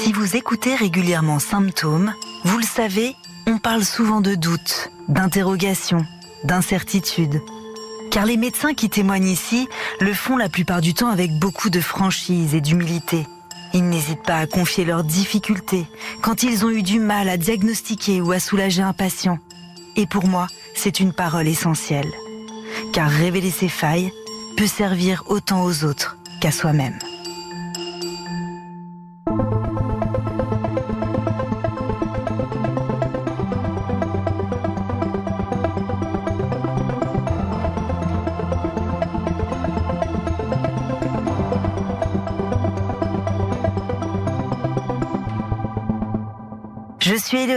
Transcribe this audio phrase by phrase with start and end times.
[0.00, 2.12] Si vous écoutez régulièrement Symptômes,
[2.44, 3.14] vous le savez,
[3.46, 6.04] on parle souvent de doutes, d'interrogations,
[6.44, 7.40] d'incertitudes.
[8.10, 9.68] Car les médecins qui témoignent ici
[10.00, 13.26] le font la plupart du temps avec beaucoup de franchise et d'humilité.
[13.74, 15.86] Ils n'hésitent pas à confier leurs difficultés
[16.20, 19.38] quand ils ont eu du mal à diagnostiquer ou à soulager un patient.
[19.96, 22.10] Et pour moi, c'est une parole essentielle.
[22.92, 24.12] Car révéler ses failles
[24.56, 26.98] peut servir autant aux autres qu'à soi-même.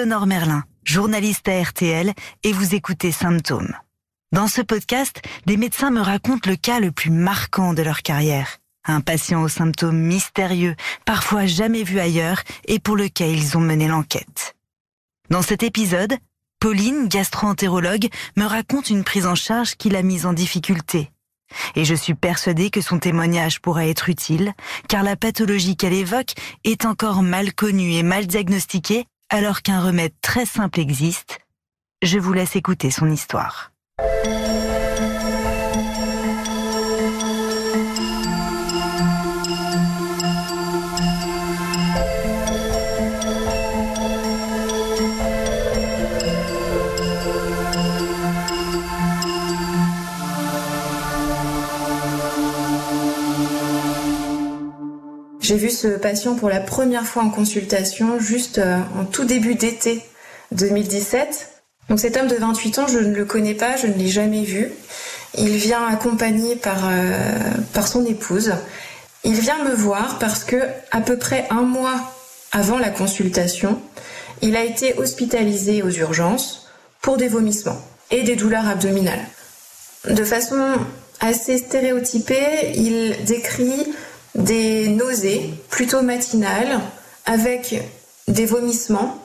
[0.06, 2.14] Éléonore Merlin, journaliste à RTL,
[2.44, 3.76] et vous écoutez Symptômes.
[4.32, 8.60] Dans ce podcast, des médecins me racontent le cas le plus marquant de leur carrière.
[8.86, 13.88] Un patient aux symptômes mystérieux, parfois jamais vu ailleurs, et pour lequel ils ont mené
[13.88, 14.56] l'enquête.
[15.32, 16.14] Dans cet épisode,
[16.60, 21.10] Pauline, gastro-entérologue, me raconte une prise en charge qui l'a mise en difficulté.
[21.76, 24.54] Et je suis persuadée que son témoignage pourra être utile,
[24.88, 30.14] car la pathologie qu'elle évoque est encore mal connue et mal diagnostiquée alors qu'un remède
[30.22, 31.40] très simple existe,
[32.02, 33.72] je vous laisse écouter son histoire.
[55.46, 59.54] J'ai vu ce patient pour la première fois en consultation juste euh, en tout début
[59.54, 60.02] d'été
[60.54, 61.50] 2017.
[61.88, 64.42] Donc cet homme de 28 ans, je ne le connais pas, je ne l'ai jamais
[64.42, 64.72] vu.
[65.38, 67.38] Il vient accompagné par, euh,
[67.74, 68.54] par son épouse.
[69.24, 70.56] Il vient me voir parce que
[70.90, 72.12] à peu près un mois
[72.52, 73.80] avant la consultation,
[74.42, 76.68] il a été hospitalisé aux urgences
[77.04, 79.28] pour des vomissements et des douleurs abdominales.
[80.10, 80.74] De façon
[81.20, 83.94] assez stéréotypée, il décrit
[84.36, 86.80] des nausées plutôt matinales
[87.26, 87.82] avec
[88.28, 89.18] des vomissements,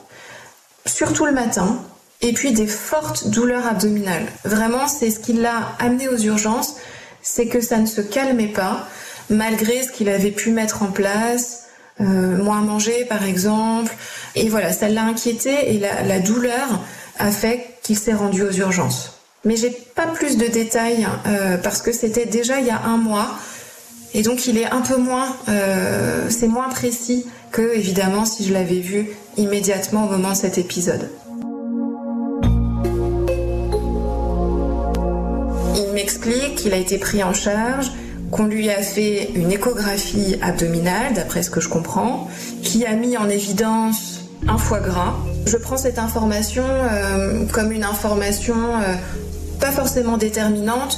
[0.85, 1.83] surtout le matin,
[2.21, 4.25] et puis des fortes douleurs abdominales.
[4.45, 6.75] Vraiment, c'est ce qui l'a amené aux urgences,
[7.21, 8.87] c'est que ça ne se calmait pas,
[9.29, 11.65] malgré ce qu'il avait pu mettre en place,
[11.99, 13.93] euh, moins manger par exemple.
[14.35, 16.79] Et voilà, ça l'a inquiété et la, douleur
[17.19, 19.19] a fait qu'il s'est rendu aux urgences.
[19.43, 22.97] Mais j'ai pas plus de détails euh, parce que c'était déjà il y a un
[22.97, 23.35] mois.
[24.13, 28.53] Et donc il est un peu moins, euh, c'est moins précis que évidemment si je
[28.53, 29.07] l'avais vu
[29.37, 31.09] immédiatement au moment de cet épisode.
[35.75, 37.91] Il m'explique qu'il a été pris en charge,
[38.31, 42.27] qu'on lui a fait une échographie abdominale, d'après ce que je comprends,
[42.63, 45.15] qui a mis en évidence un foie gras.
[45.45, 48.95] Je prends cette information euh, comme une information euh,
[49.59, 50.97] pas forcément déterminante,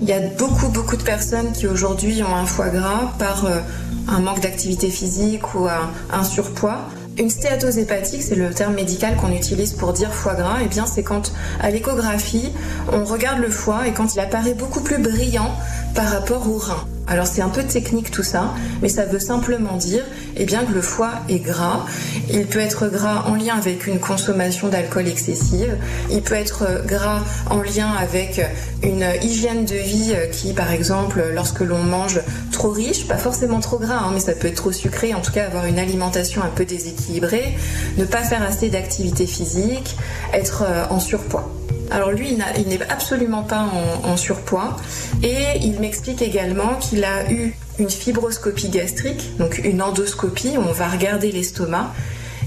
[0.00, 3.60] il y a beaucoup, beaucoup de personnes qui aujourd'hui ont un foie gras par euh,
[4.08, 6.78] un manque d'activité physique ou un, surpoids.
[7.18, 10.60] Une stéatose hépatique, c'est le terme médical qu'on utilise pour dire foie gras.
[10.60, 12.52] Et eh bien, c'est quand à l'échographie,
[12.92, 15.54] on regarde le foie et quand il apparaît beaucoup plus brillant
[15.94, 16.84] par rapport au rein.
[17.06, 20.04] Alors c'est un peu technique tout ça, mais ça veut simplement dire
[20.36, 21.84] eh bien, que le foie est gras.
[22.30, 25.76] Il peut être gras en lien avec une consommation d'alcool excessive.
[26.10, 28.40] Il peut être gras en lien avec
[28.82, 32.20] une hygiène de vie qui, par exemple, lorsque l'on mange
[32.52, 35.32] trop riche, pas forcément trop gras, hein, mais ça peut être trop sucré, en tout
[35.32, 37.56] cas avoir une alimentation un peu déséquilibrée,
[37.96, 39.96] ne pas faire assez d'activité physique,
[40.32, 41.55] être euh, en surpoids.
[41.90, 43.68] Alors lui, il n'est absolument pas
[44.04, 44.76] en, surpoids
[45.22, 50.72] et il m'explique également qu'il a eu une fibroscopie gastrique, donc une endoscopie, où on
[50.72, 51.92] va regarder l'estomac.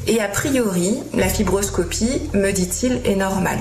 [0.08, 3.60] Et a priori, la fibroscopie, me dit-il, est normale.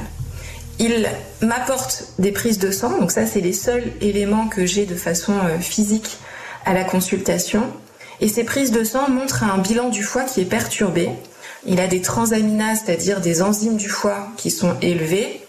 [0.79, 1.09] Il
[1.43, 5.33] m'apporte des prises de sang, donc ça c'est les seuls éléments que j'ai de façon
[5.33, 6.19] euh, physique
[6.65, 7.65] à la consultation.
[8.21, 11.11] Et ces prises de sang montrent un bilan du foie qui est perturbé.
[11.67, 15.41] Il a des transaminases, c'est-à-dire des enzymes du foie qui sont élevées.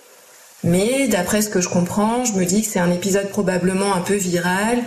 [0.63, 4.01] Mais d'après ce que je comprends, je me dis que c'est un épisode probablement un
[4.01, 4.79] peu viral.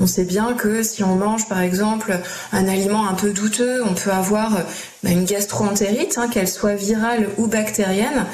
[0.00, 2.16] On sait bien que si on mange par exemple
[2.52, 4.52] un aliment un peu douteux, on peut avoir
[5.02, 8.26] bah, une gastroentérite, hein, qu'elle soit virale ou bactérienne,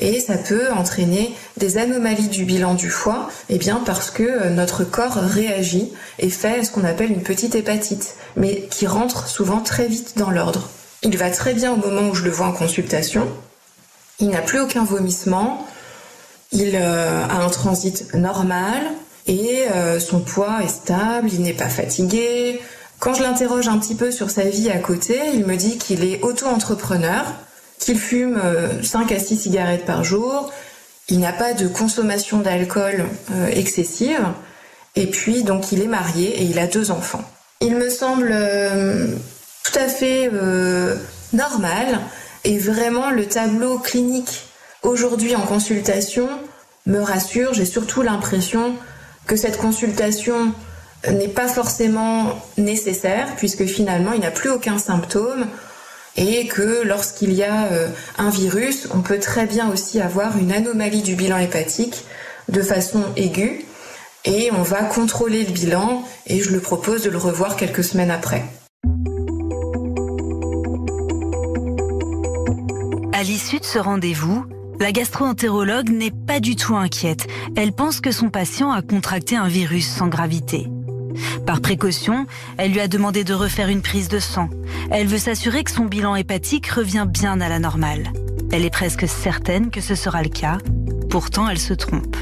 [0.00, 4.24] et ça peut entraîner des anomalies du bilan du foie, et eh bien parce que
[4.24, 9.28] euh, notre corps réagit et fait ce qu'on appelle une petite hépatite, mais qui rentre
[9.28, 10.70] souvent très vite dans l'ordre.
[11.04, 13.28] Il va très bien au moment où je le vois en consultation.
[14.18, 15.66] Il n'a plus aucun vomissement,
[16.52, 18.82] il euh, a un transit normal
[19.26, 22.60] et euh, son poids est stable, il n'est pas fatigué.
[22.98, 26.04] Quand je l'interroge un petit peu sur sa vie à côté, il me dit qu'il
[26.04, 27.24] est auto-entrepreneur,
[27.78, 28.40] qu'il fume
[28.82, 30.52] 5 euh, à 6 cigarettes par jour,
[31.08, 33.06] il n'a pas de consommation d'alcool
[33.50, 34.24] excessive,
[34.94, 37.24] et puis donc il est marié et il a deux enfants.
[37.60, 38.32] Il me semble
[39.64, 40.30] tout à fait
[41.32, 42.00] normal
[42.44, 44.44] et vraiment le tableau clinique
[44.82, 46.28] aujourd'hui en consultation
[46.86, 47.54] me rassure.
[47.54, 48.74] J'ai surtout l'impression
[49.26, 50.52] que cette consultation
[51.10, 55.46] n'est pas forcément nécessaire puisque finalement il n'a plus aucun symptôme
[56.16, 57.88] et que lorsqu'il y a euh,
[58.18, 62.04] un virus, on peut très bien aussi avoir une anomalie du bilan hépatique
[62.48, 63.64] de façon aiguë
[64.24, 68.10] et on va contrôler le bilan et je le propose de le revoir quelques semaines
[68.10, 68.44] après.
[73.12, 74.44] À l'issue de ce rendez-vous,
[74.82, 77.28] la gastro-entérologue n'est pas du tout inquiète.
[77.54, 80.66] Elle pense que son patient a contracté un virus sans gravité.
[81.46, 82.26] Par précaution,
[82.56, 84.50] elle lui a demandé de refaire une prise de sang.
[84.90, 88.12] Elle veut s'assurer que son bilan hépatique revient bien à la normale.
[88.50, 90.58] Elle est presque certaine que ce sera le cas.
[91.08, 92.16] Pourtant, elle se trompe.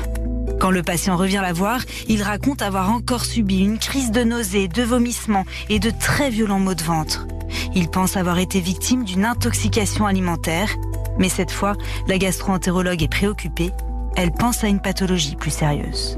[0.60, 4.68] Quand le patient revient la voir, il raconte avoir encore subi une crise de nausées,
[4.68, 7.26] de vomissements et de très violents maux de ventre.
[7.74, 10.68] Il pense avoir été victime d'une intoxication alimentaire
[11.20, 11.74] mais cette fois,
[12.08, 13.70] la gastro-entérologue est préoccupée.
[14.16, 16.16] Elle pense à une pathologie plus sérieuse.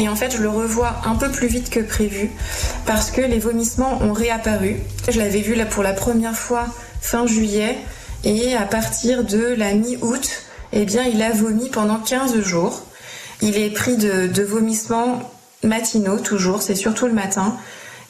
[0.00, 2.30] Et en fait, je le revois un peu plus vite que prévu
[2.86, 4.76] parce que les vomissements ont réapparu.
[5.08, 6.66] Je l'avais vu là pour la première fois
[7.00, 7.78] fin juillet
[8.24, 10.42] et à partir de la mi-août,
[10.72, 12.82] eh bien, il a vomi pendant 15 jours.
[13.42, 15.20] Il est pris de, de vomissements
[15.62, 17.56] matinaux toujours, c'est surtout le matin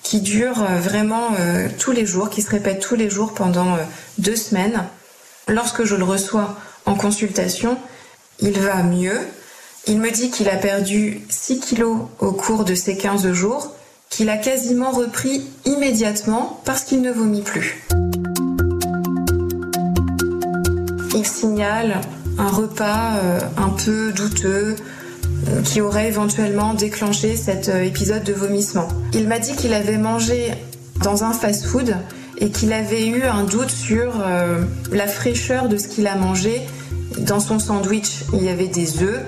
[0.06, 3.74] qui dure euh, vraiment euh, tous les jours, qui se répète tous les jours pendant
[3.74, 3.78] euh,
[4.18, 4.84] deux semaines.
[5.48, 7.76] Lorsque je le reçois en consultation,
[8.38, 9.18] il va mieux.
[9.88, 13.74] Il me dit qu'il a perdu 6 kilos au cours de ces 15 jours,
[14.08, 17.84] qu'il a quasiment repris immédiatement parce qu'il ne vomit plus.
[21.16, 22.00] Il signale
[22.38, 23.14] un repas
[23.56, 24.76] un peu douteux,
[25.64, 28.88] qui aurait éventuellement déclenché cet euh, épisode de vomissement.
[29.12, 30.52] Il m'a dit qu'il avait mangé
[31.02, 31.96] dans un fast-food
[32.38, 34.62] et qu'il avait eu un doute sur euh,
[34.92, 36.62] la fraîcheur de ce qu'il a mangé.
[37.18, 39.20] Dans son sandwich, il y avait des œufs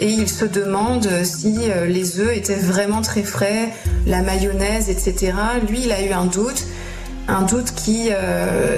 [0.00, 3.70] et il se demande si euh, les œufs étaient vraiment très frais,
[4.06, 5.32] la mayonnaise, etc.
[5.68, 6.64] Lui, il a eu un doute,
[7.28, 8.10] un doute qui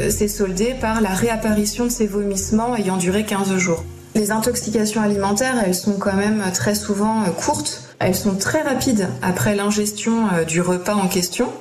[0.09, 3.85] s'est soldé par la réapparition de ses vomissements ayant duré 15 jours.
[4.19, 7.83] Les intoxications alimentaires, elles sont quand même très souvent euh, courtes.
[8.01, 11.53] Elles sont très rapides après l'ingestion euh, du repas en question.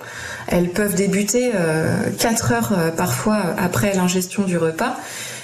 [0.48, 4.98] Elles peuvent débuter 4 euh, heures parfois après l'ingestion du repas.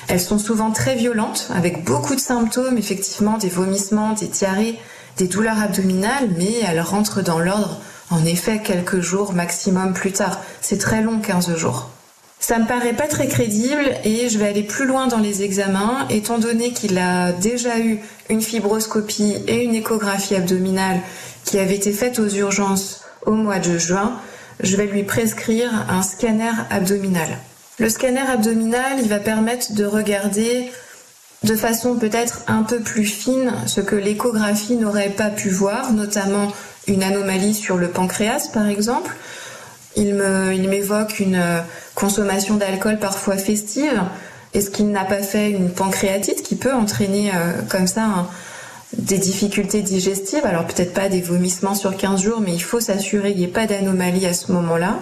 [0.07, 4.79] Elles sont souvent très violentes, avec beaucoup de symptômes, effectivement, des vomissements, des diarrhées,
[5.17, 7.79] des douleurs abdominales, mais elles rentrent dans l'ordre,
[8.09, 10.39] en effet, quelques jours maximum plus tard.
[10.61, 11.92] C'est très long, 15 jours.
[12.45, 16.05] Ça me paraît pas très crédible et je vais aller plus loin dans les examens,
[16.09, 17.99] étant donné qu'il a déjà eu
[18.29, 20.99] une fibroscopie et une échographie abdominale
[21.45, 24.19] qui avait été faite aux urgences au mois de juin.
[24.59, 27.29] Je vais lui prescrire un scanner abdominal.
[27.79, 30.69] Le scanner abdominal, il va permettre de regarder
[31.43, 36.51] de façon peut-être un peu plus fine ce que l'échographie n'aurait pas pu voir, notamment
[36.87, 39.15] une anomalie sur le pancréas par exemple.
[39.95, 40.15] Il
[40.67, 41.41] m'évoque une
[41.95, 44.01] consommation d'alcool parfois festive,
[44.53, 48.27] est-ce qu'il n'a pas fait une pancréatite qui peut entraîner euh, comme ça
[48.95, 50.45] des difficultés digestives?
[50.45, 53.47] Alors peut-être pas des vomissements sur 15 jours, mais il faut s'assurer qu'il n'y ait
[53.47, 54.99] pas d'anomalie à ce moment-là.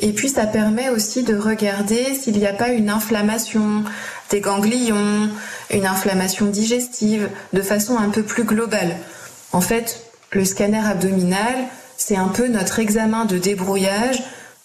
[0.00, 3.84] Et puis ça permet aussi de regarder s'il n'y a pas une inflammation
[4.30, 5.30] des ganglions,
[5.70, 8.96] une inflammation digestive, de façon un peu plus globale.
[9.52, 11.54] En fait, le scanner abdominal,
[11.96, 14.22] c'est un peu notre examen de débrouillage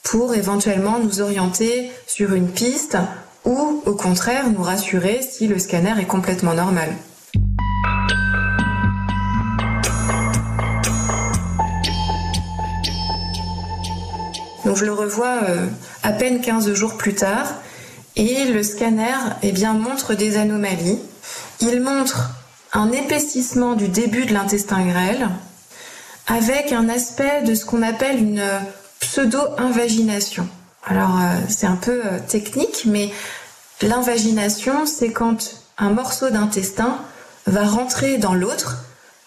[0.10, 2.98] pour éventuellement nous orienter sur une piste
[3.44, 6.90] ou au contraire nous rassurer si le scanner est complètement normal.
[14.64, 15.66] Donc je le revois euh,
[16.04, 17.56] à peine 15 jours plus tard
[18.16, 21.00] et le scanner eh bien, montre des anomalies.
[21.60, 22.32] Il montre
[22.72, 25.28] un épaississement du début de l'intestin grêle
[26.28, 28.44] avec un aspect de ce qu'on appelle une
[29.08, 30.48] pseudo-invagination.
[30.86, 33.12] Alors euh, c'est un peu euh, technique, mais
[33.82, 37.00] l'invagination, c'est quand un morceau d'intestin
[37.46, 38.78] va rentrer dans l'autre,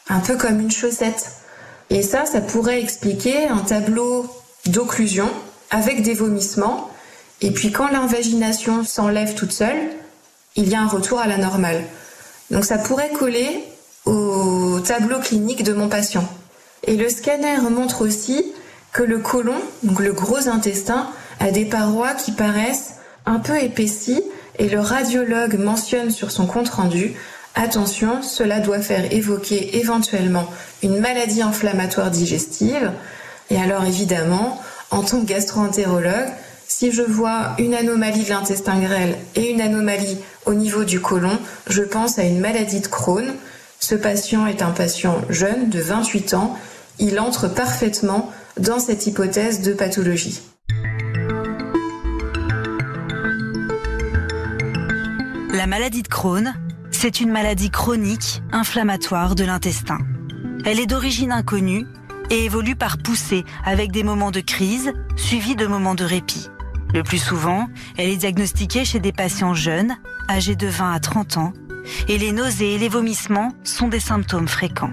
[0.08, 1.32] un peu comme une chaussette.
[1.88, 4.26] Et ça, ça pourrait expliquer un tableau
[4.66, 5.28] d'occlusion
[5.70, 6.90] avec des vomissements.
[7.40, 9.80] Et puis quand l'invagination s'enlève toute seule,
[10.56, 11.82] il y a un retour à la normale.
[12.50, 13.64] Donc ça pourrait coller
[14.04, 16.28] au tableau clinique de mon patient.
[16.86, 18.52] Et le scanner montre aussi
[18.92, 22.94] que le côlon, donc le gros intestin, a des parois qui paraissent
[23.26, 24.22] un peu épaissies
[24.58, 27.14] et le radiologue mentionne sur son compte-rendu
[27.56, 30.46] Attention, cela doit faire évoquer éventuellement
[30.82, 32.92] une maladie inflammatoire digestive.
[33.50, 36.28] Et alors évidemment, en tant que gastro-entérologue,
[36.68, 41.36] si je vois une anomalie de l'intestin grêle et une anomalie au niveau du côlon,
[41.68, 43.34] je pense à une maladie de Crohn.
[43.80, 46.56] Ce patient est un patient jeune de 28 ans.
[47.00, 50.40] Il entre parfaitement dans cette hypothèse de pathologie.
[55.52, 56.54] La maladie de Crohn,
[56.90, 59.98] c'est une maladie chronique inflammatoire de l'intestin.
[60.64, 61.86] Elle est d'origine inconnue
[62.30, 66.48] et évolue par poussée avec des moments de crise suivis de moments de répit.
[66.92, 69.96] Le plus souvent, elle est diagnostiquée chez des patients jeunes,
[70.28, 71.52] âgés de 20 à 30 ans,
[72.08, 74.92] et les nausées et les vomissements sont des symptômes fréquents.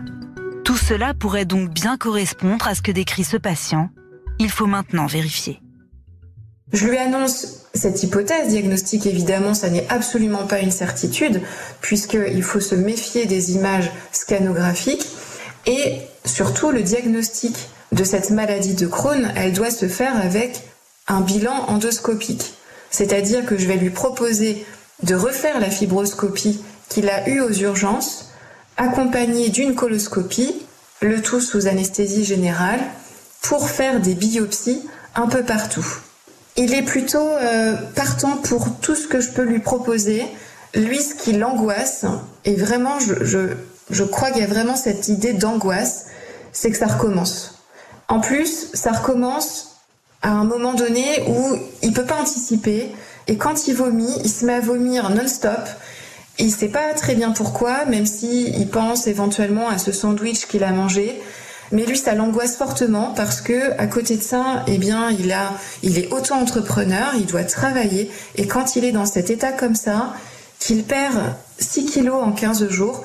[0.77, 3.89] Tout cela pourrait donc bien correspondre à ce que décrit ce patient.
[4.37, 5.59] Il faut maintenant vérifier.
[6.71, 11.41] Je lui annonce cette hypothèse diagnostique, évidemment, ça n'est absolument pas une certitude,
[11.81, 15.07] puisqu'il faut se méfier des images scanographiques.
[15.65, 17.55] Et surtout, le diagnostic
[17.91, 20.61] de cette maladie de Crohn, elle doit se faire avec
[21.07, 22.53] un bilan endoscopique.
[22.91, 24.63] C'est-à-dire que je vais lui proposer
[25.01, 28.29] de refaire la fibroscopie qu'il a eue aux urgences,
[28.77, 30.66] accompagnée d'une coloscopie,
[31.01, 32.79] le tout sous anesthésie générale,
[33.41, 34.81] pour faire des biopsies
[35.15, 35.85] un peu partout.
[36.55, 40.25] Il est plutôt euh, partant pour tout ce que je peux lui proposer.
[40.73, 42.05] Lui, ce qui l'angoisse,
[42.45, 43.53] et vraiment, je,
[43.89, 46.07] je, crois qu'il y a vraiment cette idée d'angoisse,
[46.51, 47.63] c'est que ça recommence.
[48.07, 49.77] En plus, ça recommence
[50.21, 52.91] à un moment donné où il peut pas anticiper,
[53.27, 55.59] et quand il vomit, il se met à vomir non-stop.
[56.39, 60.63] Il sait pas très bien pourquoi, même si il pense éventuellement à ce sandwich qu'il
[60.63, 61.19] a mangé.
[61.71, 65.53] Mais lui, ça l'angoisse fortement parce que à côté de ça, eh bien, il a,
[65.83, 68.11] il est auto-entrepreneur, il doit travailler.
[68.35, 70.13] Et quand il est dans cet état comme ça,
[70.59, 73.03] qu'il perd 6 kilos en 15 jours,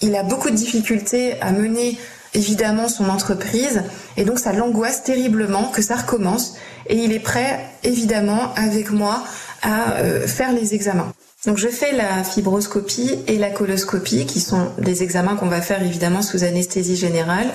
[0.00, 1.96] il a beaucoup de difficultés à mener
[2.34, 3.82] évidemment son entreprise
[4.16, 6.54] et donc ça l'angoisse terriblement que ça recommence
[6.86, 9.22] et il est prêt évidemment avec moi
[9.62, 11.12] à euh, faire les examens.
[11.44, 15.82] Donc je fais la fibroscopie et la coloscopie qui sont des examens qu'on va faire
[15.82, 17.48] évidemment sous anesthésie générale.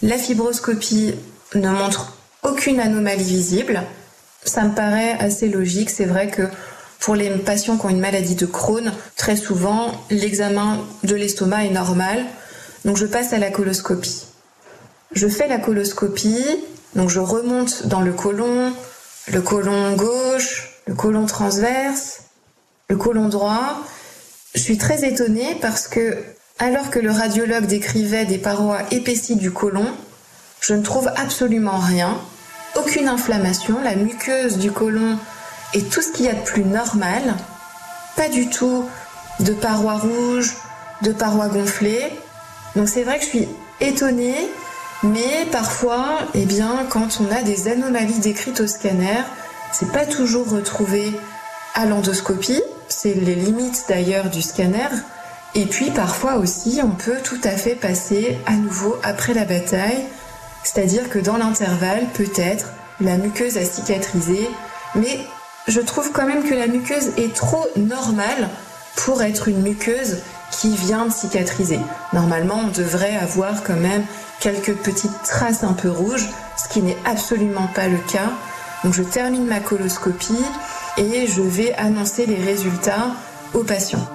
[0.00, 1.14] La fibroscopie
[1.54, 3.82] ne montre aucune anomalie visible.
[4.44, 5.90] Ça me paraît assez logique.
[5.90, 6.42] C'est vrai que
[7.00, 11.70] pour les patients qui ont une maladie de Crohn, très souvent, l'examen de l'estomac est
[11.70, 12.24] normal.
[12.86, 14.24] Donc je passe à la coloscopie.
[15.12, 16.44] Je fais la coloscopie,
[16.96, 18.72] donc je remonte dans le côlon,
[19.30, 22.22] le côlon gauche, le côlon transverse,
[22.92, 23.80] le côlon droit.
[24.54, 26.18] Je suis très étonnée parce que
[26.58, 29.86] alors que le radiologue décrivait des parois épaissies du côlon,
[30.60, 32.18] je ne trouve absolument rien,
[32.76, 35.18] aucune inflammation, la muqueuse du côlon
[35.72, 37.22] est tout ce qu'il y a de plus normal,
[38.14, 38.84] pas du tout
[39.40, 40.54] de parois rouges,
[41.00, 42.12] de parois gonflées.
[42.76, 43.48] Donc c'est vrai que je suis
[43.80, 44.36] étonnée,
[45.02, 49.22] mais parfois, eh bien, quand on a des anomalies décrites au scanner,
[49.72, 51.10] c'est pas toujours retrouvé
[51.74, 54.88] à l'endoscopie, c'est les limites d'ailleurs du scanner,
[55.54, 60.04] et puis parfois aussi, on peut tout à fait passer à nouveau après la bataille,
[60.62, 64.48] c'est-à-dire que dans l'intervalle, peut-être, la muqueuse a cicatrisé,
[64.94, 65.20] mais
[65.68, 68.48] je trouve quand même que la muqueuse est trop normale
[68.96, 70.18] pour être une muqueuse
[70.50, 71.80] qui vient de cicatriser.
[72.12, 74.04] Normalement, on devrait avoir quand même
[74.40, 78.30] quelques petites traces un peu rouges, ce qui n'est absolument pas le cas.
[78.84, 80.44] Donc je termine ma coloscopie
[80.98, 83.12] et je vais annoncer les résultats
[83.54, 84.06] aux patients.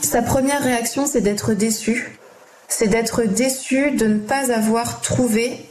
[0.00, 2.18] Sa première réaction, c'est d'être déçu.
[2.68, 5.66] C'est d'être déçu de ne pas avoir trouvé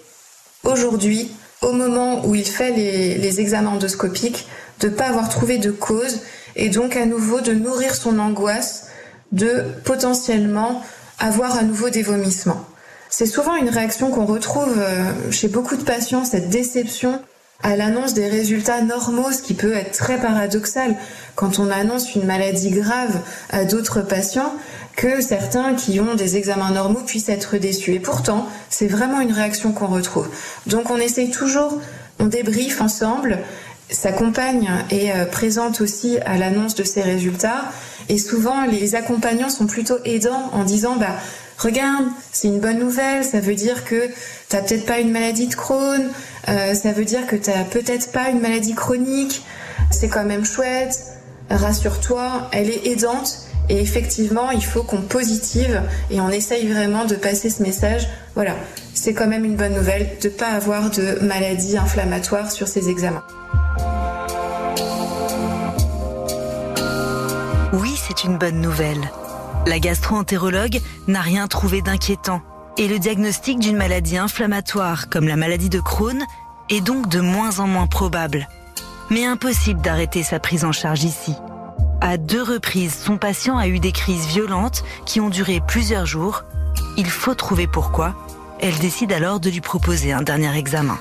[0.63, 1.31] aujourd'hui,
[1.61, 4.47] au moment où il fait les, examens endoscopiques,
[4.79, 6.21] de ne pas avoir trouvé de cause
[6.55, 8.87] et donc à nouveau de nourrir son angoisse
[9.31, 10.83] de potentiellement
[11.19, 12.65] avoir à nouveau des vomissements.
[13.09, 17.21] C'est souvent une réaction qu'on retrouve euh, chez beaucoup de patients, cette déception
[17.63, 20.95] à l'annonce des résultats normaux, ce qui peut être très paradoxal
[21.35, 24.53] quand on annonce une maladie grave à d'autres patients,
[24.95, 27.93] que certains qui ont des examens normaux puissent être déçus.
[27.93, 30.29] Et pourtant, c'est vraiment une réaction qu'on retrouve.
[30.67, 31.79] Donc on essaye toujours,
[32.19, 33.39] on débriefe ensemble.
[33.89, 37.65] Sa compagne est euh, présente aussi à l'annonce de ces résultats.
[38.09, 41.15] Et souvent, les accompagnants sont plutôt aidants en disant, bah,
[41.61, 44.09] regarde, c'est une bonne nouvelle, ça veut dire que
[44.49, 46.09] t'as peut-être pas une maladie de Crohn,
[46.49, 49.43] euh, ça veut dire que t'as peut-être pas une maladie chronique,
[49.91, 50.97] c'est quand même chouette,
[51.49, 57.15] rassure-toi, elle est aidante Et effectivement, il faut qu'on positive et on essaye vraiment de
[57.15, 58.07] passer ce message.
[58.35, 58.55] Voilà,
[58.93, 62.89] c'est quand même une bonne nouvelle de ne pas avoir de maladie inflammatoire sur ces
[62.89, 63.23] examens.
[67.73, 69.09] Oui, c'est une bonne nouvelle.
[69.67, 72.41] La gastro-entérologue n'a rien trouvé d'inquiétant
[72.77, 76.23] et le diagnostic d'une maladie inflammatoire comme la maladie de Crohn
[76.69, 78.47] est donc de moins en moins probable.
[79.11, 81.35] Mais impossible d'arrêter sa prise en charge ici.
[82.01, 86.43] À deux reprises, son patient a eu des crises violentes qui ont duré plusieurs jours.
[86.97, 88.15] Il faut trouver pourquoi.
[88.59, 90.97] Elle décide alors de lui proposer un dernier examen.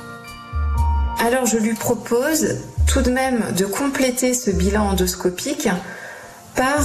[1.19, 5.69] Alors je lui propose tout de même de compléter ce bilan endoscopique
[6.57, 6.81] par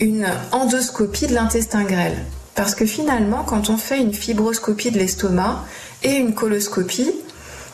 [0.00, 2.16] une endoscopie de l'intestin grêle.
[2.54, 5.64] Parce que finalement, quand on fait une fibroscopie de l'estomac
[6.02, 7.12] et une coloscopie,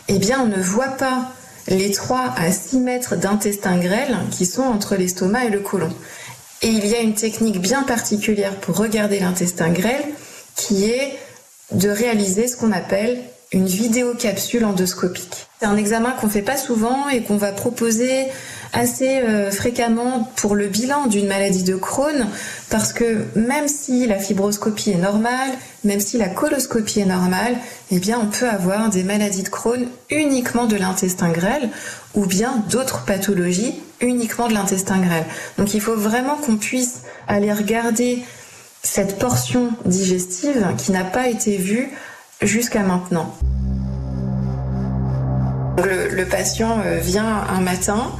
[0.08, 1.30] eh bien, on ne voit pas
[1.68, 5.90] les 3 à 6 mètres d'intestin grêle qui sont entre l'estomac et le côlon.
[6.62, 10.04] Et il y a une technique bien particulière pour regarder l'intestin grêle
[10.54, 11.18] qui est
[11.72, 13.20] de réaliser ce qu'on appelle
[13.52, 15.46] une vidéocapsule endoscopique.
[15.60, 18.26] C'est un examen qu'on fait pas souvent et qu'on va proposer
[18.72, 22.26] assez euh, fréquemment pour le bilan d'une maladie de Crohn
[22.70, 25.50] parce que même si la fibroscopie est normale,
[25.84, 27.54] même si la coloscopie est normale,
[27.90, 31.68] eh bien on peut avoir des maladies de Crohn uniquement de l'intestin grêle
[32.14, 35.26] ou bien d'autres pathologies uniquement de l'intestin grêle.
[35.58, 38.22] Donc il faut vraiment qu'on puisse aller regarder
[38.82, 41.90] cette portion digestive qui n'a pas été vue
[42.40, 43.36] jusqu'à maintenant.
[45.78, 48.12] Le, patient euh, vient un matin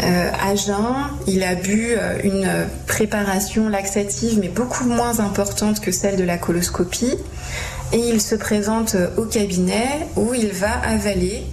[0.00, 0.94] à jeun,
[1.26, 2.48] il a bu euh, une
[2.86, 7.14] préparation laxative mais beaucoup moins importante que celle de la coloscopie.
[7.92, 11.46] Et il se présente au cabinet où il va avaler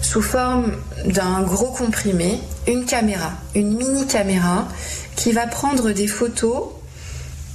[0.00, 0.72] sous forme
[1.04, 4.68] d'un gros comprimé une caméra, une mini caméra
[5.16, 6.68] qui va prendre des photos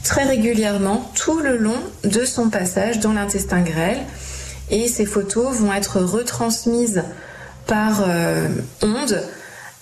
[0.04, 4.00] très régulièrement tout le long de son passage dans l'intestin grêle.
[4.70, 7.04] Et ces photos vont être retransmises
[7.68, 8.48] par euh,
[8.82, 9.22] onde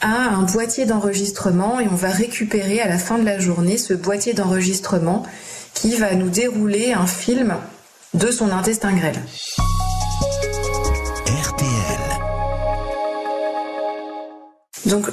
[0.02, 3.94] à un boîtier d'enregistrement et on va récupérer à la fin de la journée ce
[3.94, 5.26] boîtier d'enregistrement
[5.74, 7.56] qui va nous dérouler un film
[8.14, 9.20] de son intestin grêle.
[11.28, 12.00] RTL.
[14.86, 15.08] Donc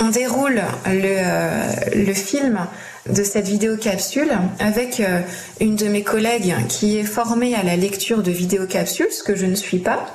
[0.00, 2.66] on déroule le, euh, le film
[3.08, 5.20] de cette vidéocapsule avec euh,
[5.60, 9.46] une de mes collègues qui est formée à la lecture de vidéocapsules, ce que je
[9.46, 10.06] ne suis pas.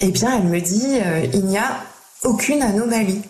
[0.00, 1.84] Eh bien, elle me dit, euh, il n'y a
[2.24, 3.22] aucune anomalie.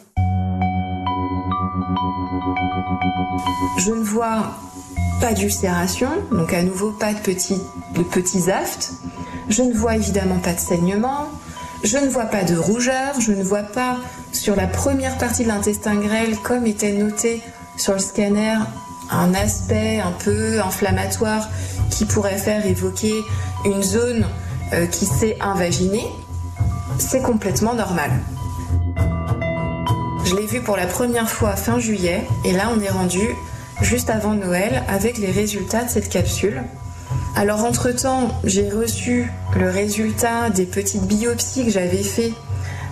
[3.77, 4.57] Je ne vois
[5.21, 7.61] pas d'ulcération, donc à nouveau pas de petits,
[7.95, 8.93] de petits aftes.
[9.49, 11.29] Je ne vois évidemment pas de saignement.
[11.83, 13.21] Je ne vois pas de rougeur.
[13.21, 13.99] Je ne vois pas
[14.33, 17.43] sur la première partie de l'intestin grêle, comme était noté
[17.77, 18.57] sur le scanner,
[19.11, 21.49] un aspect un peu inflammatoire
[21.91, 23.15] qui pourrait faire évoquer
[23.65, 24.27] une zone
[24.73, 26.07] euh, qui s'est invaginée.
[26.99, 28.11] C'est complètement normal.
[30.25, 33.21] Je l'ai vu pour la première fois fin juillet et là on est rendu
[33.81, 36.63] juste avant Noël avec les résultats de cette capsule.
[37.37, 42.33] Alors entre-temps, j'ai reçu le résultat des petites biopsies que j'avais fait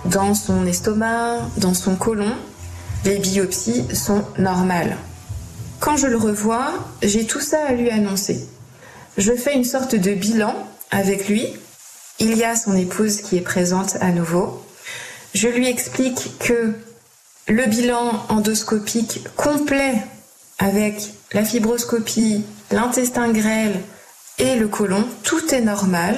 [0.05, 2.33] dans son estomac, dans son côlon.
[3.05, 4.97] Les biopsies sont normales.
[5.79, 8.47] Quand je le revois, j'ai tout ça à lui annoncer.
[9.17, 10.55] Je fais une sorte de bilan
[10.91, 11.47] avec lui.
[12.19, 14.63] Il y a son épouse qui est présente à nouveau.
[15.33, 16.73] Je lui explique que
[17.47, 19.95] le bilan endoscopique complet
[20.59, 23.79] avec la fibroscopie, l'intestin grêle
[24.39, 26.17] et le côlon, tout est normal.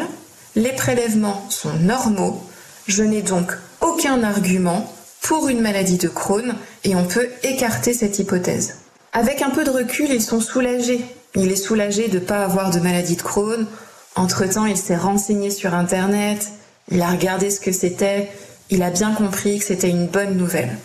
[0.55, 2.41] Les prélèvements sont normaux.
[2.87, 8.19] Je n'ai donc aucun argument pour une maladie de Crohn et on peut écarter cette
[8.19, 8.77] hypothèse.
[9.11, 11.03] Avec un peu de recul, ils sont soulagés.
[11.35, 13.65] Il est soulagé de ne pas avoir de maladie de Crohn.
[14.15, 16.47] Entre-temps, il s'est renseigné sur Internet,
[16.89, 18.29] il a regardé ce que c'était,
[18.69, 20.77] il a bien compris que c'était une bonne nouvelle.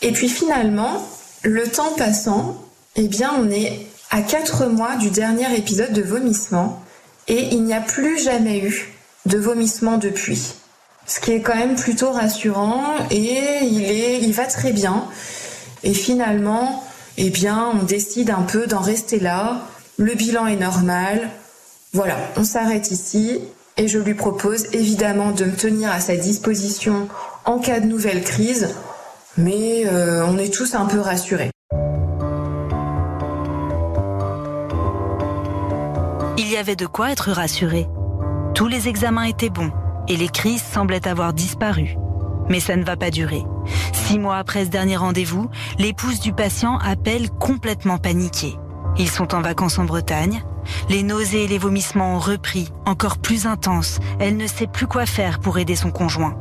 [0.00, 1.06] Et puis finalement,
[1.42, 2.62] le temps passant,
[2.96, 6.82] eh bien, on est à 4 mois du dernier épisode de vomissement
[7.28, 8.92] et il n'y a plus jamais eu
[9.26, 10.54] de vomissement depuis.
[11.06, 15.06] Ce qui est quand même plutôt rassurant et il est, il va très bien.
[15.82, 16.84] Et finalement,
[17.16, 19.62] eh bien, on décide un peu d'en rester là.
[19.96, 21.30] Le bilan est normal.
[21.92, 23.40] Voilà, on s'arrête ici
[23.76, 27.08] et je lui propose évidemment de me tenir à sa disposition
[27.44, 28.74] en cas de nouvelle crise
[29.36, 31.50] mais euh, on est tous un peu rassurés.
[36.38, 37.86] Il y avait de quoi être rassuré.
[38.54, 39.72] Tous les examens étaient bons
[40.08, 41.96] et les crises semblaient avoir disparu.
[42.48, 43.44] Mais ça ne va pas durer.
[43.92, 48.56] Six mois après ce dernier rendez-vous, l'épouse du patient appelle complètement paniquée.
[48.98, 50.42] Ils sont en vacances en Bretagne.
[50.88, 54.00] Les nausées et les vomissements ont repris, encore plus intenses.
[54.18, 56.36] Elle ne sait plus quoi faire pour aider son conjoint.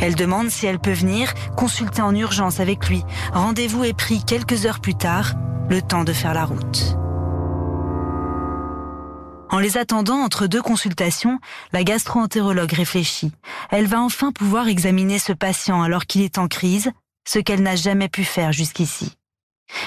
[0.00, 3.02] Elle demande si elle peut venir consulter en urgence avec lui.
[3.32, 5.34] Rendez-vous est pris quelques heures plus tard,
[5.68, 6.96] le temps de faire la route.
[9.50, 11.38] En les attendant entre deux consultations,
[11.72, 13.32] la gastro-entérologue réfléchit.
[13.70, 16.90] Elle va enfin pouvoir examiner ce patient alors qu'il est en crise,
[17.28, 19.16] ce qu'elle n'a jamais pu faire jusqu'ici.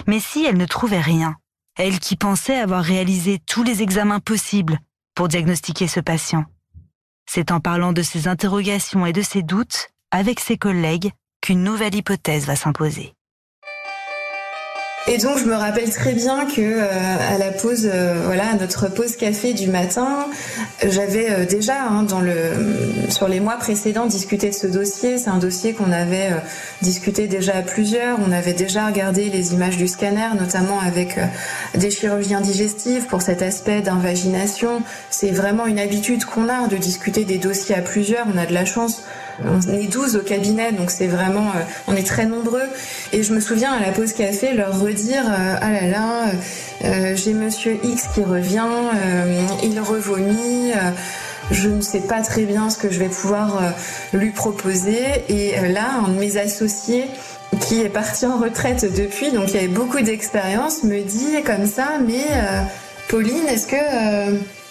[0.06, 1.36] Mais si elle ne trouvait rien,
[1.78, 4.80] elle qui pensait avoir réalisé tous les examens possibles
[5.16, 6.46] pour diagnostiquer ce patient.
[7.26, 11.96] C'est en parlant de ses interrogations et de ses doutes avec ses collègues qu'une nouvelle
[11.96, 13.14] hypothèse va s'imposer.
[15.06, 16.86] Et donc je me rappelle très bien que euh,
[17.30, 20.28] à la pause, euh, voilà, à notre pause café du matin,
[20.82, 22.08] j'avais euh, déjà hein,
[23.10, 25.18] sur les mois précédents discuté de ce dossier.
[25.18, 26.32] C'est un dossier qu'on avait
[26.82, 28.18] discuté déjà à plusieurs.
[28.26, 31.20] On avait déjà regardé les images du scanner, notamment avec
[31.76, 34.84] des chirurgiens digestifs pour cet aspect d'invagination.
[35.10, 38.26] C'est vraiment une habitude qu'on a de discuter des dossiers à plusieurs.
[38.34, 39.04] On a de la chance
[39.44, 42.68] on est 12 au cabinet, donc c'est vraiment, euh, on est très nombreux.
[43.12, 46.26] Et je me souviens à la pause café leur redire, euh, ah là là,
[46.86, 48.62] euh, j'ai Monsieur X qui revient,
[49.64, 50.74] il revomit.
[51.52, 53.62] je ne sais pas très bien ce que je vais pouvoir
[54.14, 55.04] lui proposer.
[55.30, 57.06] Et là, un de mes associés
[57.62, 62.00] qui est parti en retraite depuis, donc il avait beaucoup d'expérience, me dit comme ça,
[62.06, 62.26] mais
[63.10, 63.68] Pauline, est-ce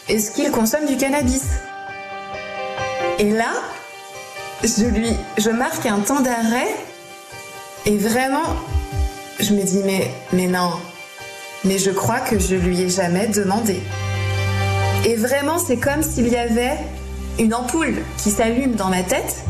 [0.08, 1.44] est-ce qu'il consomme du cannabis?
[3.18, 3.52] Et là,
[4.64, 6.68] je lui, je marque un temps d'arrêt
[7.84, 8.56] et vraiment,
[9.40, 10.70] je me dis mais, non,
[11.64, 13.82] mais je crois que je lui ai jamais demandé.
[15.04, 16.78] Et vraiment, c'est comme s'il y avait
[17.38, 19.42] une ampoule qui s'allume dans ma tête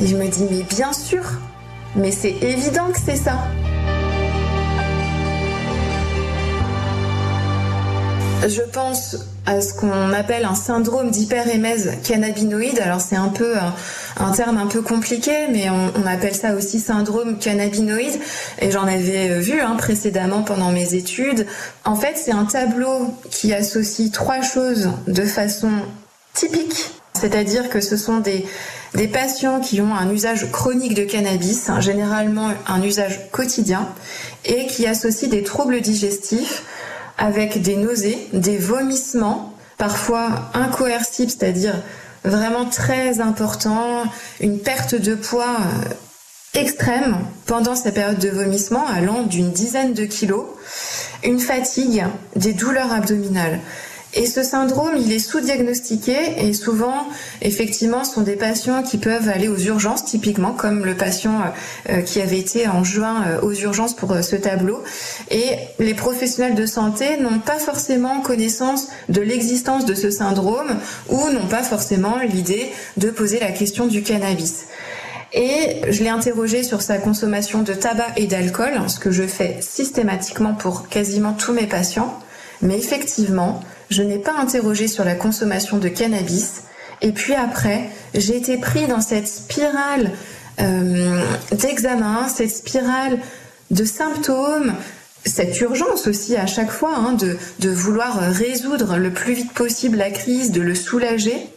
[0.00, 1.22] et je me dis mais bien sûr,
[1.94, 3.38] mais c'est évident que c'est ça.
[8.48, 12.78] Je pense à ce qu'on appelle un syndrome d'hyperémèse cannabinoïde.
[12.80, 13.54] Alors c'est un peu
[14.18, 18.20] un, terme un peu compliqué, mais on, appelle ça aussi syndrome cannabinoïde.
[18.60, 21.46] Et j'en avais vu hein, précédemment pendant mes études.
[21.84, 25.70] En fait, c'est un tableau qui associe trois choses de façon
[26.34, 26.90] typique.
[27.14, 28.46] C'est-à-dire que ce sont des,
[28.94, 33.88] des patients qui ont un usage chronique de cannabis, hein, généralement un usage quotidien,
[34.44, 36.62] et qui associent des troubles digestifs
[37.20, 41.74] avec des nausées, des vomissements, parfois incoercibles, c'est-à-dire
[42.24, 44.04] vraiment très importants,
[44.40, 50.04] une perte de poids euh, extrême pendant ces périodes de vomissement allant d'une dizaine de
[50.04, 50.46] kilos,
[51.22, 52.04] une fatigue,
[52.36, 53.60] des douleurs abdominales.
[54.14, 57.06] Et ce syndrome, il est sous-diagnostiqué et souvent,
[57.42, 61.98] effectivement, ce sont des patients qui peuvent aller aux urgences, typiquement comme le patient euh,
[61.98, 64.82] euh, qui avait été en juin euh, aux urgences pour ce tableau.
[65.30, 70.76] Et les professionnels de santé n'ont pas forcément connaissance de l'existence de ce syndrome
[71.08, 74.64] ou n'ont pas forcément l'idée de poser la question du cannabis.
[75.32, 79.58] Et je l'ai interrogé sur sa consommation de tabac et d'alcool, ce que je fais
[79.60, 82.18] systématiquement pour quasiment tous mes patients.
[82.62, 86.62] Mais effectivement, je n'ai pas interrogé sur la consommation de cannabis.
[87.02, 90.12] Et puis après, j'ai été pris dans cette spirale
[90.60, 91.22] euh,
[91.52, 93.18] d'examen, cette spirale
[93.70, 94.74] de symptômes,
[95.24, 100.10] cette urgence aussi à chaque fois hein, de, vouloir résoudre le plus vite possible la
[100.10, 101.48] crise, de le soulager.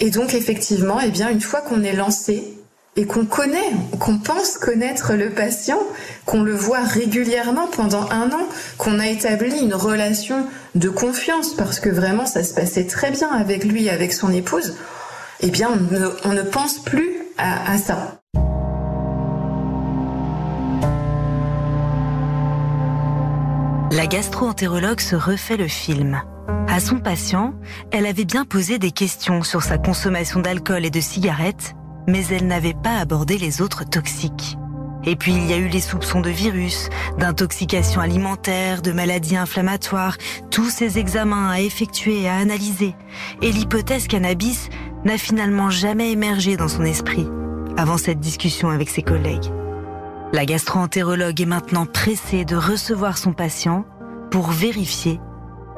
[0.00, 2.53] Et donc effectivement, eh bien, une fois qu'on est lancé,
[2.96, 5.80] et qu'on connaît, qu'on pense connaître le patient,
[6.26, 8.46] qu'on le voit régulièrement pendant un an,
[8.78, 13.30] qu'on a établi une relation de confiance parce que vraiment ça se passait très bien
[13.30, 14.76] avec lui, avec son épouse,
[15.40, 15.70] eh bien
[16.24, 18.20] on ne, pense plus à, à ça.
[23.90, 26.20] La gastro-entérologue se refait le film.
[26.68, 27.54] À son patient,
[27.92, 31.74] elle avait bien posé des questions sur sa consommation d'alcool et de cigarettes
[32.06, 34.58] mais elle n'avait pas abordé les autres toxiques.
[35.06, 36.88] Et puis il y a eu les soupçons de virus,
[37.18, 40.16] d'intoxication alimentaire, de maladies inflammatoires,
[40.50, 42.94] tous ces examens à effectuer et à analyser.
[43.42, 44.70] Et l'hypothèse cannabis
[45.04, 47.28] n'a finalement jamais émergé dans son esprit
[47.76, 49.50] avant cette discussion avec ses collègues.
[50.32, 53.84] La gastro-entérologue est maintenant pressée de recevoir son patient
[54.30, 55.20] pour vérifier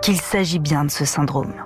[0.03, 1.66] qu'il s'agit bien de ce syndrome.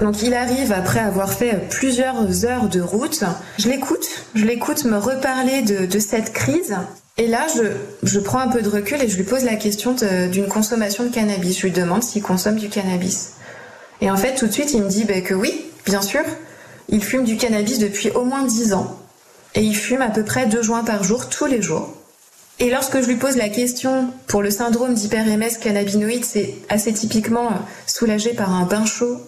[0.00, 3.24] Donc il arrive après avoir fait plusieurs heures de route.
[3.58, 6.76] Je l'écoute, je l'écoute me reparler de, cette crise.
[7.18, 7.46] Et là,
[8.02, 9.94] je, prends un peu de recul et je lui pose la question
[10.30, 11.58] d'une consommation de cannabis.
[11.58, 13.34] Je lui demande s'il consomme du cannabis.
[14.00, 16.22] Et en fait, tout de suite, il me dit ben, que oui, bien sûr.
[16.88, 18.98] Il fume du cannabis depuis au moins 10 ans.
[19.54, 21.94] et il fume à peu près deux joints par jour tous les jours.
[22.58, 27.48] Et lorsque je lui pose la question pour le syndrome d'hyper-MS cannabinoïde, c'est assez typiquement
[27.48, 27.54] euh,
[27.86, 29.20] soulagé par un bain chaud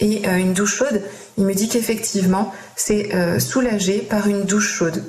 [0.00, 1.02] et euh, une douche chaude,
[1.38, 5.04] il me dit qu'effectivement, c'est euh, soulagé par une douche chaude.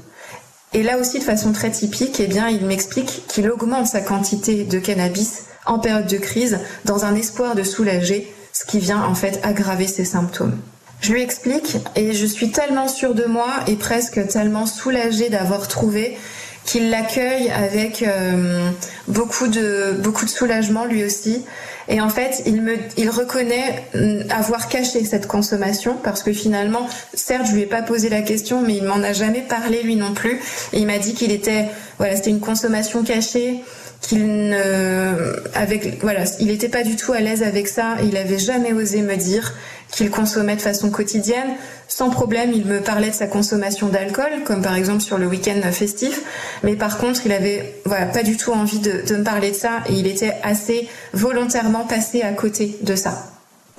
[0.73, 4.63] Et là aussi, de façon très typique, eh bien, il m'explique qu'il augmente sa quantité
[4.63, 9.15] de cannabis en période de crise dans un espoir de soulager, ce qui vient en
[9.15, 10.57] fait aggraver ses symptômes.
[11.01, 15.67] Je lui explique et je suis tellement sûre de moi et presque tellement soulagée d'avoir
[15.67, 16.17] trouvé
[16.65, 18.69] qu'il l'accueille avec euh,
[19.07, 21.43] beaucoup de beaucoup de soulagement lui aussi.
[21.87, 26.87] Et en fait, il me il reconnaît mm, avoir caché cette consommation parce que finalement,
[27.13, 29.95] certes, je lui ai pas posé la question, mais il m'en a jamais parlé lui
[29.95, 30.39] non plus.
[30.73, 31.65] Et il m'a dit qu'il était
[31.97, 33.63] voilà, c'était une consommation cachée
[34.01, 38.39] qu'il ne avec voilà il n'était pas du tout à l'aise avec ça il avait
[38.39, 39.53] jamais osé me dire
[39.91, 41.49] qu'il consommait de façon quotidienne.
[41.87, 45.59] Sans problème il me parlait de sa consommation d'alcool comme par exemple sur le week-end
[45.71, 46.21] festif.
[46.63, 49.83] Mais par contre il avait pas du tout envie de, de me parler de ça
[49.89, 53.27] et il était assez volontairement passé à côté de ça.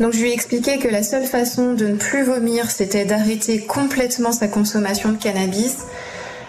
[0.01, 3.61] Donc je lui ai expliqué que la seule façon de ne plus vomir c'était d'arrêter
[3.61, 5.79] complètement sa consommation de cannabis.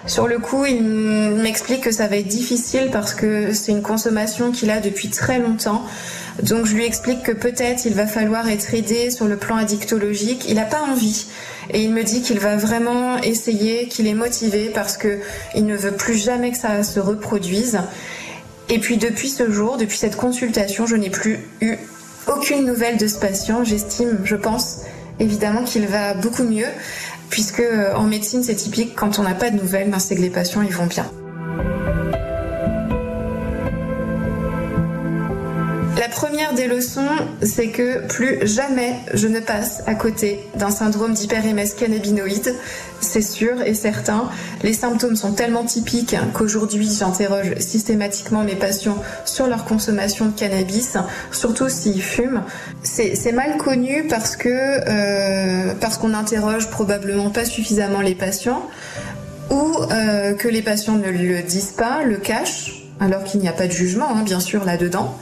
[0.06, 4.52] Sur le coup, il m'explique que ça va être difficile parce que c'est une consommation
[4.52, 5.86] qu'il a depuis très longtemps.
[6.42, 10.46] Donc je lui explique que peut-être il va falloir être aidé sur le plan addictologique.
[10.50, 11.28] Il n'a pas envie.
[11.72, 15.20] Et il me dit qu'il va vraiment essayer, qu'il est motivé parce que
[15.56, 17.80] il ne veut plus jamais que ça se reproduise.
[18.70, 21.76] Et puis depuis ce jour, depuis cette consultation, je n'ai plus eu
[22.28, 23.64] aucune nouvelle de ce patient.
[23.64, 24.80] J'estime, je pense,
[25.20, 26.68] évidemment qu'il va beaucoup mieux
[27.30, 30.22] puisque euh, en médecine c'est typique, quand on n'a pas de nouvelles, ben, c'est que
[30.22, 31.10] les patients ils vont bien.
[36.14, 37.10] Première des leçons,
[37.42, 42.54] c'est que plus jamais je ne passe à côté d'un syndrome d'hyperémèse cannabinoïde.
[43.02, 44.30] C'est sûr et certain.
[44.62, 50.98] Les symptômes sont tellement typiques qu'aujourd'hui j'interroge systématiquement mes patients sur leur consommation de cannabis,
[51.32, 52.44] surtout s'ils fument.
[52.84, 58.70] C'est mal connu parce que euh, parce qu'on interroge probablement pas suffisamment les patients
[59.50, 63.54] ou euh, que les patients ne le disent pas, le cachent, alors qu'il n'y a
[63.54, 65.18] pas de jugement, hein, bien sûr, là-dedans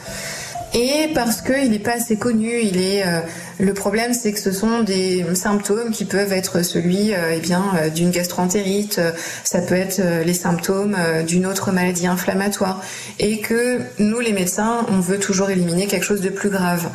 [0.74, 2.62] et parce qu'il n'est pas assez connu.
[2.62, 3.22] Il est euh,
[3.62, 7.64] le problème, c'est que ce sont des symptômes qui peuvent être celui, euh, eh bien,
[7.76, 9.00] euh, d'une gastroentérite.
[9.44, 10.98] ça peut être les symptômes
[11.28, 12.82] d'une autre maladie inflammatoire,
[13.20, 16.90] et que nous, les médecins, on veut toujours éliminer quelque chose de plus grave.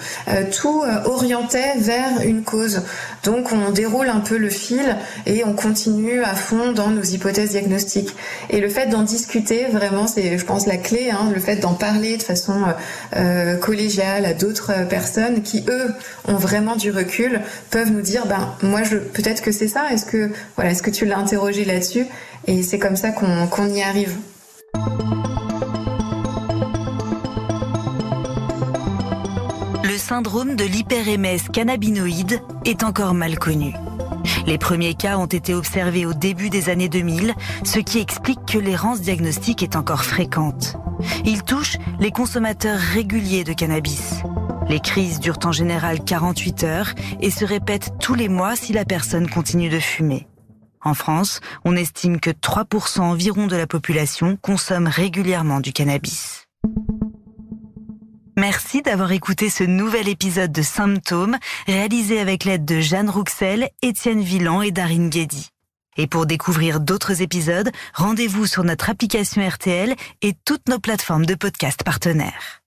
[0.50, 2.82] tout orientait vers une cause.
[3.22, 7.50] Donc, on déroule un peu le fil et on continue à fond dans nos hypothèses
[7.50, 8.14] diagnostiques.
[8.50, 11.10] Et le fait d'en discuter, vraiment, c'est, je pense, la clé.
[11.10, 12.64] Hein, le fait d'en parler de façon
[13.60, 15.92] collégiale à d'autres personnes qui, eux,
[16.26, 17.40] ont vraiment du recul,
[17.70, 19.92] peuvent nous dire, ben, moi, je, peut-être que c'est ça.
[19.92, 22.06] Est-ce que, voilà, est-ce que tu l'as interrogé là-dessus?
[22.46, 24.16] Et c'est comme ça qu'on y arrive.
[29.84, 33.74] Le syndrome de l'hyperémèse cannabinoïde est encore mal connu.
[34.46, 38.58] Les premiers cas ont été observés au début des années 2000, ce qui explique que
[38.58, 40.76] l'errance diagnostique est encore fréquente.
[41.24, 44.22] Il touche les consommateurs réguliers de cannabis.
[44.68, 48.84] Les crises durent en général 48 heures et se répètent tous les mois si la
[48.84, 50.26] personne continue de fumer.
[50.82, 56.46] En France, on estime que 3% environ de la population consomme régulièrement du cannabis.
[58.36, 64.20] Merci d'avoir écouté ce nouvel épisode de Symptômes, réalisé avec l'aide de Jeanne Rouxel, Étienne
[64.20, 65.48] Villan et Darine Guédy.
[65.96, 71.34] Et pour découvrir d'autres épisodes, rendez-vous sur notre application RTL et toutes nos plateformes de
[71.34, 72.65] podcast partenaires.